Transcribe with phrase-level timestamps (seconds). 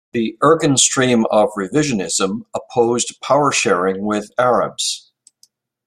[0.13, 5.11] The Irgun stream of Revisionism opposed power-sharing with Arabs.